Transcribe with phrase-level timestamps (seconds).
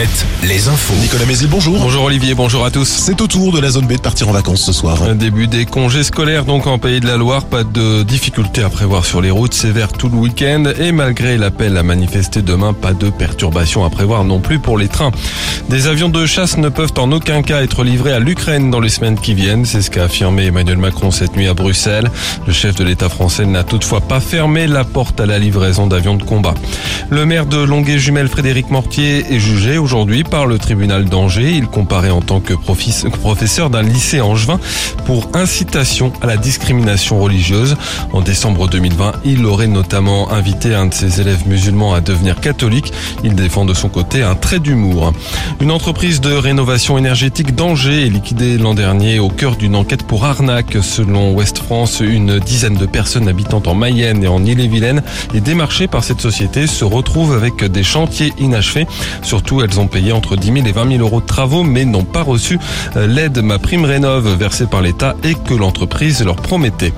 [0.00, 0.94] Mohamed, les infos.
[1.02, 1.78] Nicolas Mézil, bonjour.
[1.78, 2.88] Bonjour Olivier, bonjour à tous.
[2.88, 5.02] C'est au tour de la zone B de partir en vacances ce soir.
[5.02, 8.70] Un début des congés scolaires donc en Pays de la Loire, pas de difficultés à
[8.70, 12.94] prévoir sur les routes, sévère tout le week-end et malgré l'appel à manifester demain, pas
[12.94, 15.10] de perturbations à prévoir non plus pour les trains.
[15.68, 18.88] Des avions de chasse ne peuvent en aucun cas être livrés à l'Ukraine dans les
[18.88, 22.10] semaines qui viennent, c'est ce qu'a affirmé Emmanuel Macron cette nuit à Bruxelles.
[22.46, 26.14] Le chef de l'État français n'a toutefois pas fermé la porte à la livraison d'avions
[26.14, 26.54] de combat.
[27.10, 29.89] Le maire de Longuet-Jumelles, Frédéric Mortier, est jugé aujourd'hui
[30.30, 31.50] par le tribunal d'Angers.
[31.50, 34.60] Il comparaît en tant que professeur d'un lycée angevin
[35.04, 37.76] pour incitation à la discrimination religieuse.
[38.12, 42.92] En décembre 2020, il aurait notamment invité un de ses élèves musulmans à devenir catholique.
[43.24, 45.12] Il défend de son côté un trait d'humour.
[45.60, 50.24] Une entreprise de rénovation énergétique d'Angers est liquidée l'an dernier au cœur d'une enquête pour
[50.24, 50.78] arnaque.
[50.82, 55.02] Selon Ouest France, une dizaine de personnes habitant en Mayenne et en Ille-et-Vilaine
[55.34, 58.86] et démarchées par cette société se retrouvent avec des chantiers inachevés.
[59.22, 62.22] Surtout, elles payé entre 10 000 et 20 000 euros de travaux, mais n'ont pas
[62.22, 62.58] reçu
[62.96, 66.92] euh, l'aide Ma Prime Rénov versée par l'État et que l'entreprise leur promettait.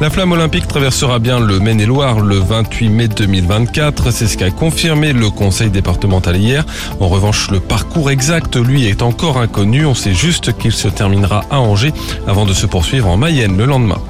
[0.00, 4.10] La flamme olympique traversera bien le Maine-et-Loire le 28 mai 2024.
[4.10, 6.64] C'est ce qu'a confirmé le conseil départemental hier.
[7.00, 9.86] En revanche, le parcours exact, lui, est encore inconnu.
[9.86, 11.92] On sait juste qu'il se terminera à Angers
[12.26, 14.00] avant de se poursuivre en Mayenne le lendemain.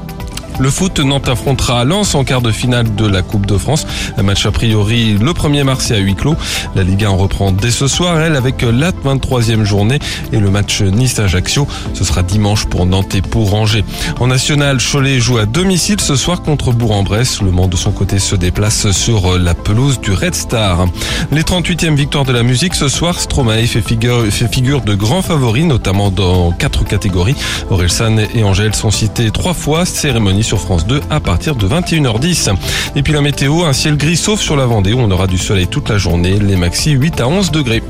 [0.60, 3.86] Le foot, Nantes affrontera Lens en quart de finale de la Coupe de France.
[4.16, 6.36] Un match a priori le 1er mars et à huis clos.
[6.76, 9.98] La Ligue 1 reprend dès ce soir, elle, avec la 23e journée
[10.32, 11.66] et le match Nice-Ajaccio.
[11.92, 13.84] Ce sera dimanche pour Nantes et pour Angers.
[14.20, 17.42] En national, Cholet joue à domicile ce soir contre Bourg-en-Bresse.
[17.42, 20.86] Le Mans de son côté se déplace sur la pelouse du Red Star.
[21.32, 26.10] Les 38e victoires de la musique ce soir, Stromae fait figure, de grands favoris, notamment
[26.10, 27.34] dans quatre catégories.
[27.70, 29.84] Orelsan et Angèle sont cités trois fois.
[29.84, 32.54] Cérémonie sur France 2 à partir de 21h10.
[32.94, 35.38] Et puis la météo, un ciel gris sauf sur la Vendée où on aura du
[35.38, 37.82] soleil toute la journée, les maxi 8 à 11 degrés.